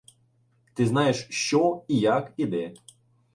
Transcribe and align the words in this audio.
Ти 0.73 0.85
знаєш, 0.85 1.27
що, 1.29 1.81
і 1.87 1.99
як, 1.99 2.33
і 2.37 2.45
де. 2.45 2.73